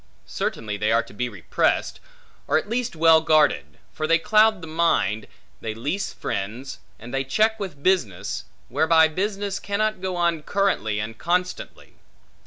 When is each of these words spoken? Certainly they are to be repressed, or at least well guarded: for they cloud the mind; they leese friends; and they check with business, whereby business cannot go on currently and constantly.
Certainly 0.25 0.77
they 0.77 0.91
are 0.91 1.03
to 1.03 1.13
be 1.13 1.29
repressed, 1.29 1.99
or 2.47 2.57
at 2.57 2.67
least 2.67 2.95
well 2.95 3.21
guarded: 3.21 3.77
for 3.93 4.07
they 4.07 4.17
cloud 4.17 4.61
the 4.61 4.65
mind; 4.67 5.27
they 5.59 5.75
leese 5.75 6.11
friends; 6.11 6.79
and 6.97 7.13
they 7.13 7.23
check 7.23 7.59
with 7.59 7.83
business, 7.83 8.45
whereby 8.67 9.07
business 9.07 9.59
cannot 9.59 10.01
go 10.01 10.15
on 10.15 10.41
currently 10.41 10.99
and 10.99 11.19
constantly. 11.19 11.93